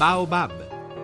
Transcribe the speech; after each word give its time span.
Baobab, 0.00 0.52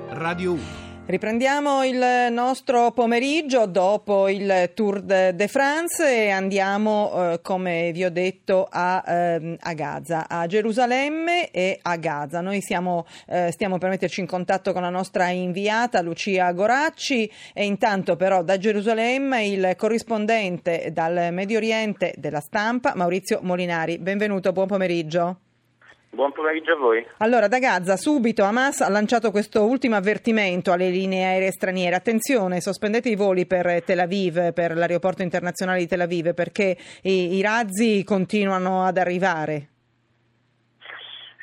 Radio 0.08 0.52
1. 0.52 0.62
Riprendiamo 1.04 1.84
il 1.84 2.32
nostro 2.32 2.92
pomeriggio 2.92 3.66
dopo 3.66 4.26
il 4.26 4.70
Tour 4.72 5.02
de 5.02 5.48
France 5.48 6.24
e 6.24 6.30
andiamo, 6.30 7.32
eh, 7.34 7.40
come 7.42 7.92
vi 7.92 8.06
ho 8.06 8.10
detto, 8.10 8.66
a, 8.70 9.04
eh, 9.06 9.58
a, 9.60 9.72
Gaza, 9.74 10.26
a 10.26 10.46
Gerusalemme 10.46 11.50
e 11.50 11.78
a 11.82 11.96
Gaza. 11.96 12.40
Noi 12.40 12.62
siamo, 12.62 13.04
eh, 13.26 13.50
stiamo 13.52 13.76
per 13.76 13.90
metterci 13.90 14.20
in 14.20 14.26
contatto 14.26 14.72
con 14.72 14.80
la 14.80 14.88
nostra 14.88 15.28
inviata 15.28 16.00
Lucia 16.00 16.50
Goracci 16.52 17.30
e 17.52 17.66
intanto 17.66 18.16
però 18.16 18.42
da 18.42 18.56
Gerusalemme 18.56 19.44
il 19.44 19.74
corrispondente 19.76 20.88
dal 20.94 21.34
Medio 21.34 21.58
Oriente 21.58 22.14
della 22.16 22.40
stampa 22.40 22.94
Maurizio 22.96 23.40
Molinari. 23.42 23.98
Benvenuto, 23.98 24.52
buon 24.52 24.68
pomeriggio. 24.68 25.40
Buon 26.16 26.32
pomeriggio 26.32 26.72
a 26.72 26.76
voi. 26.76 27.06
Allora, 27.18 27.46
da 27.46 27.58
Gaza 27.58 27.98
subito 27.98 28.42
Hamas 28.42 28.80
ha 28.80 28.88
lanciato 28.88 29.30
questo 29.30 29.66
ultimo 29.66 29.96
avvertimento 29.96 30.72
alle 30.72 30.88
linee 30.88 31.26
aeree 31.26 31.50
straniere. 31.50 31.94
Attenzione, 31.94 32.62
sospendete 32.62 33.10
i 33.10 33.16
voli 33.16 33.44
per 33.44 33.82
Tel 33.84 33.98
Aviv, 33.98 34.54
per 34.54 34.74
l'aeroporto 34.78 35.20
internazionale 35.20 35.80
di 35.80 35.86
Tel 35.86 36.00
Aviv, 36.00 36.32
perché 36.32 36.74
i, 37.02 37.36
i 37.36 37.42
razzi 37.42 38.02
continuano 38.02 38.86
ad 38.86 38.96
arrivare. 38.96 39.68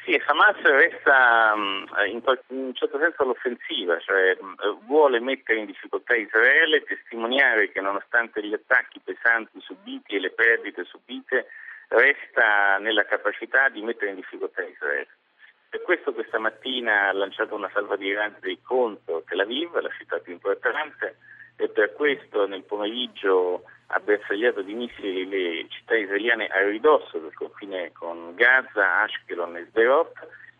Sì, 0.05 0.19
Hamas 0.25 0.59
resta 0.63 1.53
mm, 1.55 1.83
in, 2.11 2.21
un 2.47 2.73
certo 2.73 2.97
senso 2.97 3.21
all'offensiva, 3.21 3.99
cioè 3.99 4.35
mm, 4.41 4.87
vuole 4.87 5.19
mettere 5.19 5.59
in 5.59 5.67
difficoltà 5.67 6.15
Israele, 6.15 6.83
testimoniare 6.83 7.71
che 7.71 7.79
nonostante 7.79 8.43
gli 8.43 8.53
attacchi 8.53 8.99
pesanti 9.03 9.61
subiti 9.61 10.15
e 10.15 10.19
le 10.19 10.31
perdite 10.31 10.83
subite, 10.83 11.45
resta 11.93 12.77
nella 12.79 13.05
capacità 13.05 13.69
di 13.69 13.81
mettere 13.81 14.11
in 14.11 14.15
difficoltà 14.17 14.63
Israele. 14.63 15.07
Per 15.69 15.81
questo 15.81 16.13
questa 16.13 16.39
mattina 16.39 17.09
ha 17.09 17.13
lanciato 17.13 17.55
una 17.55 17.69
salva 17.73 17.95
di 17.95 18.13
razzi 18.13 18.59
contro 18.61 19.23
Tel 19.27 19.39
Aviv, 19.39 19.79
la 19.79 19.89
città 19.97 20.19
più 20.19 20.33
importante, 20.33 21.17
e 21.55 21.69
per 21.69 21.93
questo 21.93 22.47
nel 22.47 22.63
pomeriggio 22.63 23.63
ha 23.87 23.99
bersagliato 23.99 24.61
di 24.61 24.73
missili 24.73 25.27
le 25.27 25.67
città 25.69 25.95
israeliane 25.95 26.47
a 26.47 26.63
ridosso 26.63 27.19
del 27.19 27.33
confine 27.33 27.91
con 27.91 28.33
Gaza, 28.35 29.01
Ashkelon 29.01 29.57
e 29.57 29.65
Sderot 29.69 30.11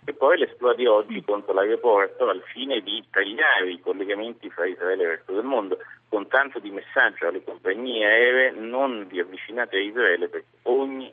e 0.05 0.13
poi 0.13 0.38
l'esploa 0.38 0.75
di 0.75 0.86
oggi 0.86 1.23
contro 1.23 1.53
l'aeroporto 1.53 2.27
al 2.27 2.43
fine 2.52 2.81
di 2.81 3.03
tagliare 3.09 3.71
i 3.71 3.80
collegamenti 3.80 4.49
fra 4.49 4.65
Israele 4.65 5.02
e 5.02 5.05
il 5.05 5.11
resto 5.11 5.33
del 5.33 5.43
mondo, 5.43 5.77
con 6.09 6.27
tanto 6.27 6.59
di 6.59 6.69
messaggio 6.69 7.27
alle 7.27 7.43
compagnie 7.43 8.05
aeree 8.05 8.52
non 8.52 9.08
vi 9.08 9.19
avvicinate 9.19 9.77
a 9.77 9.81
Israele 9.81 10.27
perché 10.27 10.47
ogni 10.63 11.11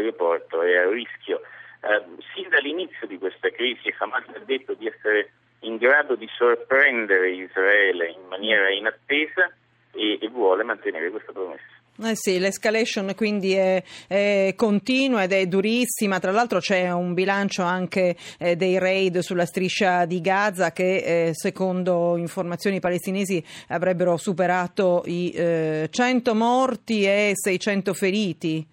aeroporto 0.00 0.62
è 0.62 0.76
a 0.76 0.88
rischio. 0.88 1.40
Eh, 1.82 2.22
sin 2.34 2.48
dall'inizio 2.48 3.06
di 3.06 3.16
questa 3.18 3.48
crisi 3.50 3.94
Hamas 3.98 4.24
ha 4.34 4.40
detto 4.44 4.74
di 4.74 4.86
essere 4.86 5.32
in 5.60 5.76
grado 5.76 6.14
di 6.14 6.28
sorprendere 6.36 7.30
Israele 7.30 8.10
in 8.10 8.26
maniera 8.28 8.70
inattesa 8.70 9.50
e, 9.92 10.18
e 10.20 10.28
vuole 10.28 10.62
mantenere 10.62 11.10
questa 11.10 11.32
promessa. 11.32 11.78
Eh 12.02 12.14
sì, 12.14 12.38
l'escalation 12.38 13.12
quindi 13.14 13.52
è, 13.52 13.82
è, 14.06 14.54
continua 14.56 15.22
ed 15.22 15.32
è 15.32 15.44
durissima, 15.44 16.18
tra 16.18 16.30
l'altro 16.30 16.58
c'è 16.58 16.90
un 16.90 17.12
bilancio 17.12 17.62
anche 17.62 18.16
eh, 18.38 18.56
dei 18.56 18.78
raid 18.78 19.18
sulla 19.18 19.44
striscia 19.44 20.06
di 20.06 20.22
Gaza 20.22 20.72
che 20.72 20.96
eh, 20.96 21.30
secondo 21.34 22.16
informazioni 22.16 22.80
palestinesi 22.80 23.44
avrebbero 23.68 24.16
superato 24.16 25.02
i 25.04 25.30
100 25.34 26.30
eh, 26.30 26.34
morti 26.34 27.04
e 27.04 27.32
600 27.34 27.92
feriti. 27.92 28.66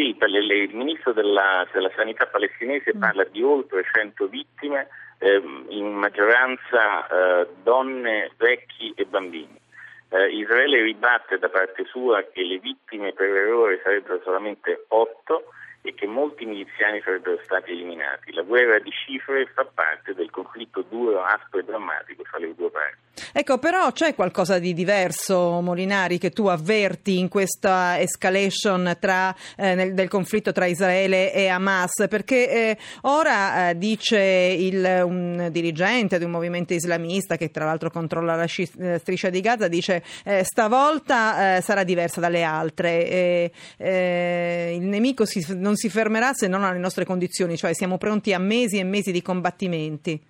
Sì, 0.00 0.16
il 0.18 0.74
ministro 0.74 1.12
della, 1.12 1.68
della 1.70 1.90
sanità 1.94 2.24
palestinese 2.24 2.96
mm. 2.96 3.00
parla 3.00 3.24
di 3.24 3.42
oltre 3.42 3.84
100 3.84 4.28
vittime, 4.28 4.88
ehm, 5.18 5.66
in 5.68 5.92
maggioranza 5.92 7.06
eh, 7.06 7.48
donne, 7.62 8.30
vecchi 8.38 8.94
e 8.96 9.04
bambini. 9.04 9.60
Eh, 10.08 10.30
Israele 10.30 10.80
ribatte 10.80 11.38
da 11.38 11.50
parte 11.50 11.84
sua 11.84 12.24
che 12.32 12.42
le 12.42 12.58
vittime 12.60 13.12
per 13.12 13.28
errore 13.28 13.82
sarebbero 13.84 14.22
solamente 14.24 14.86
otto 14.88 15.52
e 15.82 15.94
che 15.94 16.06
molti 16.06 16.44
miliziani 16.44 17.00
sarebbero 17.02 17.40
stati 17.44 17.70
eliminati. 17.70 18.32
La 18.32 18.42
guerra 18.42 18.78
di 18.78 18.90
cifre 18.90 19.46
fa 19.54 19.64
parte 19.64 20.14
del 20.14 20.30
conflitto 20.30 20.84
duro, 20.88 21.22
aspro 21.22 21.60
e 21.60 21.64
drammatico 21.64 22.24
fra 22.24 22.38
le 22.38 22.54
due 22.54 22.70
parti. 22.70 23.10
Ecco, 23.32 23.58
però 23.58 23.92
c'è 23.92 24.14
qualcosa 24.14 24.58
di 24.58 24.72
diverso, 24.72 25.60
Molinari, 25.60 26.18
che 26.18 26.30
tu 26.30 26.46
avverti 26.46 27.18
in 27.18 27.28
questa 27.28 28.00
escalation 28.00 28.96
tra, 28.98 29.34
eh, 29.56 29.74
nel, 29.74 29.94
del 29.94 30.08
conflitto 30.08 30.52
tra 30.52 30.66
Israele 30.66 31.32
e 31.32 31.48
Hamas, 31.48 32.06
perché 32.08 32.50
eh, 32.50 32.78
ora 33.02 33.70
eh, 33.70 33.78
dice 33.78 34.18
il, 34.18 35.02
un 35.04 35.48
dirigente 35.50 36.18
di 36.18 36.24
un 36.24 36.30
movimento 36.30 36.72
islamista 36.72 37.36
che 37.36 37.50
tra 37.50 37.64
l'altro 37.64 37.90
controlla 37.90 38.34
la 38.34 38.46
sci- 38.46 38.70
eh, 38.78 38.98
striscia 38.98 39.30
di 39.30 39.40
Gaza, 39.40 39.68
dice 39.68 40.02
eh, 40.24 40.42
stavolta 40.42 41.56
eh, 41.56 41.60
sarà 41.60 41.84
diversa 41.84 42.20
dalle 42.20 42.42
altre, 42.42 43.52
il 43.78 44.86
nemico 44.86 45.24
si, 45.24 45.44
non 45.56 45.69
si 45.76 45.88
fermerà 45.88 46.32
se 46.32 46.48
non 46.48 46.64
alle 46.64 46.78
nostre 46.78 47.04
condizioni, 47.04 47.56
cioè 47.56 47.74
siamo 47.74 47.98
pronti 47.98 48.32
a 48.32 48.38
mesi 48.38 48.78
e 48.78 48.84
mesi 48.84 49.12
di 49.12 49.22
combattimenti. 49.22 50.20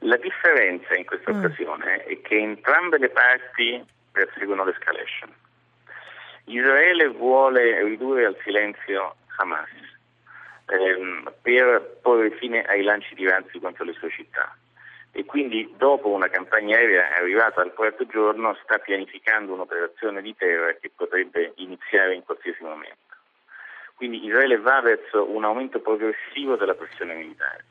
La 0.00 0.16
differenza 0.16 0.94
in 0.94 1.04
questa 1.04 1.32
mm. 1.32 1.38
occasione 1.38 2.04
è 2.04 2.20
che 2.20 2.36
entrambe 2.36 2.98
le 2.98 3.10
parti 3.10 3.84
perseguono 4.10 4.64
l'escalation. 4.64 5.32
Israele 6.44 7.08
vuole 7.08 7.82
ridurre 7.84 8.26
al 8.26 8.36
silenzio 8.42 9.14
Hamas 9.36 9.68
ehm, 10.66 11.32
per 11.40 11.98
porre 12.02 12.30
fine 12.32 12.62
ai 12.64 12.82
lanci 12.82 13.14
di 13.14 13.26
razzi 13.28 13.60
contro 13.60 13.84
le 13.84 13.92
sue 13.92 14.10
città 14.10 14.56
e 15.12 15.24
quindi 15.24 15.72
dopo 15.76 16.08
una 16.08 16.28
campagna 16.28 16.76
aerea 16.76 17.16
arrivata 17.16 17.60
al 17.60 17.74
quarto 17.74 18.06
giorno 18.06 18.56
sta 18.62 18.78
pianificando 18.78 19.52
un'operazione 19.52 20.22
di 20.22 20.34
terra 20.34 20.72
che 20.74 20.90
potrebbe 20.94 21.52
iniziare 21.56 22.14
in 22.14 22.24
qualsiasi 22.24 22.62
momento. 22.62 23.11
Quindi 23.94 24.24
Israele 24.24 24.58
va 24.58 24.80
verso 24.80 25.30
un 25.30 25.44
aumento 25.44 25.80
progressivo 25.80 26.56
della 26.56 26.74
pressione 26.74 27.14
militare. 27.14 27.64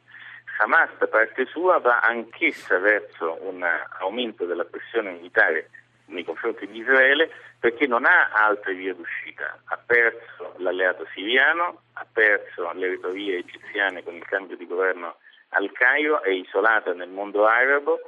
Hamas 0.59 0.89
da 0.99 1.07
parte 1.07 1.45
sua 1.45 1.79
va 1.79 1.99
anch'essa 1.99 2.77
verso 2.77 3.37
un 3.41 3.65
aumento 3.99 4.45
della 4.45 4.63
pressione 4.63 5.11
militare 5.11 5.69
nei 6.05 6.23
confronti 6.23 6.67
di 6.67 6.79
Israele 6.79 7.31
perché 7.59 7.87
non 7.87 8.05
ha 8.05 8.29
altre 8.31 8.75
vie 8.75 8.95
d'uscita. 8.95 9.59
Ha 9.65 9.77
perso 9.77 10.53
l'alleato 10.57 11.07
siriano, 11.13 11.81
ha 11.93 12.05
perso 12.11 12.71
le 12.73 12.89
retrovie 12.89 13.37
egiziane 13.37 14.03
con 14.03 14.13
il 14.13 14.25
cambio 14.25 14.55
di 14.55 14.67
governo 14.67 15.15
al 15.49 15.71
Cairo, 15.71 16.21
è 16.21 16.29
isolata 16.29 16.93
nel 16.93 17.09
mondo 17.09 17.45
arabo 17.45 17.99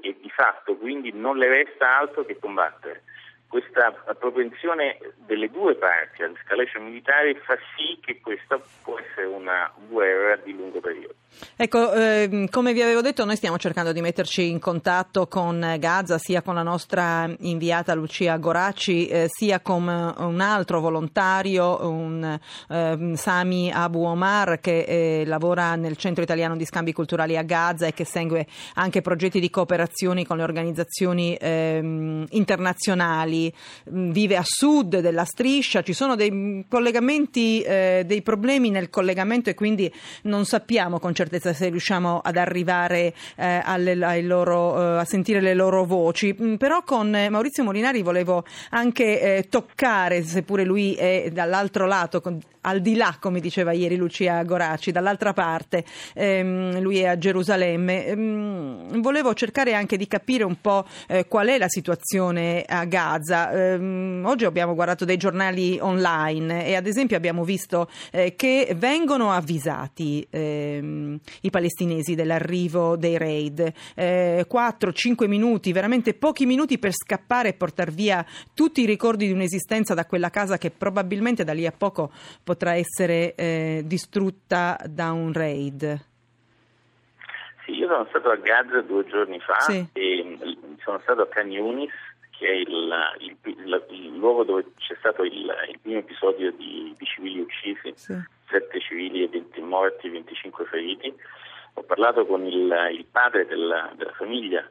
e 0.00 0.16
di 0.20 0.30
fatto 0.30 0.76
quindi 0.76 1.12
non 1.12 1.36
le 1.36 1.48
resta 1.48 1.98
altro 1.98 2.24
che 2.24 2.38
combattere 2.38 3.02
questa 3.48 3.92
propensione 4.18 4.98
delle 5.26 5.48
due 5.48 5.74
parti 5.74 6.22
all'escalation 6.22 6.84
militare 6.84 7.34
fa 7.44 7.56
sì 7.76 7.98
che 8.00 8.20
questa 8.20 8.60
può 8.82 8.98
essere 8.98 9.26
una 9.26 9.72
guerra 9.88 10.36
di 10.36 10.54
lungo 10.54 10.80
periodo. 10.80 11.14
Ecco, 11.56 11.92
eh, 11.92 12.48
come 12.50 12.72
vi 12.72 12.82
avevo 12.82 13.00
detto, 13.00 13.24
noi 13.24 13.36
stiamo 13.36 13.56
cercando 13.58 13.92
di 13.92 14.00
metterci 14.00 14.50
in 14.50 14.58
contatto 14.58 15.26
con 15.28 15.76
Gaza, 15.78 16.18
sia 16.18 16.42
con 16.42 16.54
la 16.54 16.62
nostra 16.62 17.30
inviata 17.40 17.94
Lucia 17.94 18.36
Goracci, 18.36 19.06
eh, 19.06 19.26
sia 19.28 19.60
con 19.60 19.86
un 19.86 20.40
altro 20.40 20.80
volontario, 20.80 21.88
un 21.88 22.38
eh, 22.68 23.12
Sami 23.14 23.70
Abu 23.72 24.02
Omar, 24.02 24.60
che 24.60 24.80
eh, 24.80 25.24
lavora 25.26 25.74
nel 25.74 25.96
Centro 25.96 26.22
Italiano 26.22 26.56
di 26.56 26.66
Scambi 26.66 26.92
Culturali 26.92 27.36
a 27.36 27.42
Gaza 27.42 27.86
e 27.86 27.94
che 27.94 28.04
segue 28.04 28.46
anche 28.74 29.00
progetti 29.00 29.40
di 29.40 29.48
cooperazione 29.48 30.26
con 30.26 30.36
le 30.36 30.42
organizzazioni 30.42 31.36
ehm, 31.40 32.26
internazionali 32.30 33.37
Italy 33.38 33.52
mm, 33.90 34.10
vive 34.10 34.36
a 34.36 34.42
sud 34.44 34.98
della 34.98 35.24
striscia, 35.24 35.82
ci 35.82 35.92
sono 35.92 36.16
dei 36.16 36.64
collegamenti, 36.68 37.60
eh, 37.60 38.02
dei 38.04 38.22
problemi 38.22 38.70
nel 38.70 38.90
collegamento 38.90 39.50
e 39.50 39.54
quindi 39.54 39.92
non 40.22 40.44
sappiamo 40.44 40.98
con 40.98 41.14
certezza 41.14 41.52
se 41.52 41.68
riusciamo 41.68 42.20
ad 42.22 42.36
arrivare 42.36 43.14
eh, 43.36 43.60
alle, 43.62 43.94
loro, 44.22 44.96
eh, 44.96 44.98
a 44.98 45.04
sentire 45.04 45.40
le 45.40 45.54
loro 45.54 45.84
voci. 45.84 46.34
Mm, 46.40 46.54
però 46.56 46.82
con 46.82 47.10
Maurizio 47.30 47.62
Molinari 47.64 48.02
volevo 48.02 48.44
anche 48.70 49.20
eh, 49.20 49.48
toccare, 49.48 50.22
seppure 50.22 50.64
lui 50.64 50.94
è 50.94 51.30
dall'altro 51.32 51.86
lato, 51.86 52.20
con, 52.20 52.40
al 52.62 52.80
di 52.80 52.96
là, 52.96 53.16
come 53.18 53.40
diceva 53.40 53.72
ieri 53.72 53.96
Lucia 53.96 54.42
Goraci, 54.42 54.90
dall'altra 54.90 55.32
parte, 55.32 55.84
ehm, 56.14 56.80
lui 56.80 56.98
è 56.98 57.06
a 57.06 57.18
Gerusalemme. 57.18 58.06
Ehm, 58.06 59.00
volevo 59.00 59.32
cercare 59.34 59.74
anche 59.74 59.96
di 59.96 60.06
capire 60.06 60.44
un 60.44 60.60
po' 60.60 60.86
eh, 61.06 61.26
qual 61.26 61.48
è 61.48 61.58
la 61.58 61.68
situazione 61.68 62.64
a 62.66 62.84
Gaza. 62.84 63.27
Ehm, 63.30 64.22
oggi 64.24 64.44
abbiamo 64.44 64.74
guardato 64.74 65.04
dei 65.04 65.16
giornali 65.16 65.78
online 65.80 66.66
e 66.66 66.74
ad 66.74 66.86
esempio 66.86 67.16
abbiamo 67.16 67.44
visto 67.44 67.88
eh, 68.12 68.34
che 68.36 68.74
vengono 68.76 69.32
avvisati 69.32 70.26
ehm, 70.30 71.18
i 71.42 71.50
palestinesi 71.50 72.14
dell'arrivo 72.14 72.96
dei 72.96 73.18
raid. 73.18 73.72
Eh, 73.94 74.46
4-5 74.50 75.26
minuti, 75.26 75.72
veramente 75.72 76.14
pochi 76.14 76.46
minuti 76.46 76.78
per 76.78 76.92
scappare 76.92 77.50
e 77.50 77.54
portare 77.54 77.90
via 77.90 78.24
tutti 78.54 78.82
i 78.82 78.86
ricordi 78.86 79.26
di 79.26 79.32
un'esistenza 79.32 79.94
da 79.94 80.06
quella 80.06 80.30
casa 80.30 80.58
che 80.58 80.70
probabilmente 80.70 81.44
da 81.44 81.52
lì 81.52 81.66
a 81.66 81.72
poco 81.72 82.10
potrà 82.42 82.74
essere 82.74 83.34
eh, 83.34 83.82
distrutta 83.84 84.78
da 84.88 85.12
un 85.12 85.32
raid? 85.32 86.06
sono 87.88 88.06
stato 88.10 88.30
a 88.30 88.36
Gaza 88.36 88.82
due 88.82 89.04
giorni 89.06 89.40
fa 89.40 89.58
Sì. 89.60 89.88
e 89.92 90.22
mm, 90.24 90.74
sono 90.84 91.00
stato 91.02 91.22
a 91.22 91.40
Yunis, 91.40 91.90
che 92.38 92.46
è 92.46 92.52
il, 92.52 92.92
il- 93.18 93.36
il- 93.42 93.84
il 93.90 94.16
luogo 94.16 94.44
dove 94.44 94.64
c'è 94.78 94.94
stato 94.98 95.24
il, 95.24 95.52
primo 95.82 95.98
episodio 95.98 96.52
di, 96.52 96.94
di 96.96 97.04
civili 97.04 97.40
uccisi, 97.40 97.92
Sì. 97.96 98.14
sette 98.48 98.80
civili 98.80 99.24
e 99.24 99.28
20 99.28 99.60
morti, 99.60 100.08
25 100.08 100.64
feriti. 100.66 101.12
Ho 101.74 101.82
parlato 101.82 102.24
con 102.26 102.44
il, 102.46 102.88
il 102.92 103.04
padre 103.10 103.44
della, 103.46 103.90
della 103.96 104.12
famiglia 104.12 104.66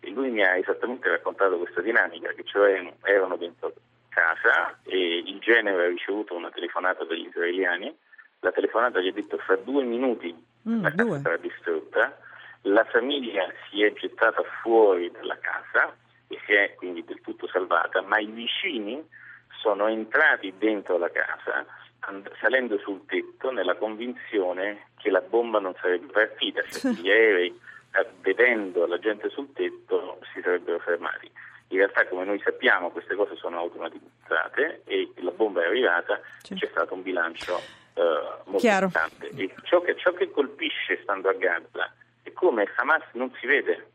e 0.00 0.10
lui 0.10 0.30
mi 0.30 0.42
ha 0.42 0.56
esattamente 0.56 1.08
raccontato 1.10 1.58
questa 1.58 1.80
dinamica, 1.82 2.32
che 2.32 2.44
cioè 2.44 2.90
erano 3.02 3.36
dentro 3.36 3.72
casa 4.08 4.78
e 4.84 5.18
il 5.24 5.38
genere 5.40 5.84
ha 5.84 5.88
ricevuto 5.88 6.34
una 6.34 6.50
telefonata 6.50 7.04
dagli 7.04 7.26
israeliani, 7.26 7.94
la 8.40 8.50
telefonata 8.52 8.98
gli 9.00 9.08
ha 9.08 9.12
detto 9.12 9.36
fra 9.38 9.56
due 9.56 9.82
minuti 9.84 10.48
Mm, 10.68 10.82
la 10.82 10.90
casa 10.90 11.04
due. 11.04 11.18
sarà 11.20 11.36
distrutta, 11.38 12.18
la 12.62 12.84
famiglia 12.84 13.50
si 13.70 13.82
è 13.82 13.90
gettata 13.94 14.42
fuori 14.62 15.10
dalla 15.10 15.38
casa 15.38 15.94
e 16.32 16.38
si 16.46 16.52
è 16.54 16.74
quindi 16.76 17.04
del 17.04 17.20
tutto 17.20 17.48
salvata, 17.48 18.00
ma 18.02 18.18
i 18.18 18.26
vicini 18.26 19.04
sono 19.60 19.88
entrati 19.88 20.54
dentro 20.56 20.96
la 20.96 21.10
casa 21.10 21.66
salendo 22.40 22.78
sul 22.78 23.04
tetto 23.06 23.50
nella 23.52 23.74
convinzione 23.76 24.86
che 24.96 25.10
la 25.10 25.20
bomba 25.20 25.58
non 25.60 25.74
sarebbe 25.80 26.10
partita, 26.12 26.62
cioè 26.70 26.92
gli 26.92 27.10
aerei 27.10 27.48
eh, 27.92 28.06
vedendo 28.20 28.86
la 28.86 28.98
gente 28.98 29.28
sul 29.28 29.52
tetto 29.52 30.18
si 30.32 30.40
sarebbero 30.40 30.78
fermati. 30.78 31.30
In 31.68 31.78
realtà 31.78 32.06
come 32.08 32.24
noi 32.24 32.40
sappiamo 32.42 32.90
queste 32.90 33.14
cose 33.14 33.36
sono 33.36 33.58
automatizzate 33.58 34.82
e 34.86 35.12
la 35.16 35.30
bomba 35.30 35.62
è 35.62 35.66
arrivata, 35.66 36.20
Sì. 36.42 36.54
c'è 36.54 36.66
stato 36.68 36.94
un 36.94 37.02
bilancio 37.02 37.58
eh, 37.94 38.02
molto 38.44 38.58
Chiaro. 38.58 38.86
importante. 38.86 39.30
Ciò 39.64 39.80
che, 39.80 39.96
ciò 39.96 40.12
che 40.12 40.30
colpisce 40.30 40.98
stando 41.02 41.28
a 41.28 41.34
Gaza 41.34 41.92
è 42.22 42.32
come 42.32 42.68
Hamas 42.76 43.02
non 43.12 43.32
si 43.38 43.46
vede, 43.46 43.88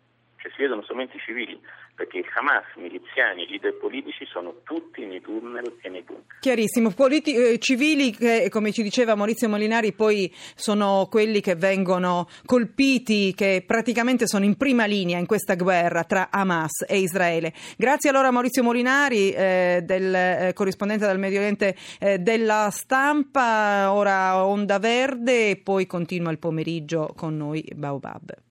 cioè 0.45 0.51
si 0.53 0.61
vedono 0.61 0.83
solamente 0.83 1.17
i 1.17 1.19
civili, 1.19 1.59
perché 1.95 2.23
Hamas, 2.35 2.65
miliziani 2.75 3.47
leader 3.47 3.77
politici 3.77 4.25
sono 4.25 4.61
tutti 4.63 5.03
nei 5.05 5.21
tunnel 5.21 5.77
e 5.81 5.89
nei 5.89 6.03
bunker. 6.03 6.37
Chiarissimo, 6.39 6.91
Politi- 6.91 7.33
eh, 7.35 7.57
civili 7.57 8.11
che 8.11 8.47
come 8.49 8.71
ci 8.71 8.83
diceva 8.83 9.15
Maurizio 9.15 9.49
Molinari 9.49 9.93
poi 9.93 10.31
sono 10.55 11.07
quelli 11.09 11.41
che 11.41 11.55
vengono 11.55 12.27
colpiti, 12.45 13.33
che 13.33 13.63
praticamente 13.65 14.27
sono 14.27 14.45
in 14.45 14.55
prima 14.55 14.85
linea 14.85 15.17
in 15.17 15.25
questa 15.25 15.55
guerra 15.55 16.03
tra 16.03 16.29
Hamas 16.29 16.85
e 16.87 16.99
Israele. 16.99 17.53
Grazie 17.75 18.11
allora 18.11 18.27
a 18.27 18.31
Maurizio 18.31 18.61
Molinari, 18.61 19.31
eh, 19.31 19.81
del, 19.83 20.13
eh, 20.13 20.51
corrispondente 20.53 21.07
del 21.07 21.17
Medio 21.17 21.39
Oriente 21.39 21.75
eh, 21.99 22.19
della 22.19 22.69
stampa, 22.69 23.91
ora 23.91 24.45
Onda 24.45 24.77
Verde 24.77 25.49
e 25.49 25.57
poi 25.57 25.87
continua 25.87 26.31
il 26.31 26.37
pomeriggio 26.37 27.13
con 27.15 27.35
noi 27.35 27.65
Baobab. 27.73 28.43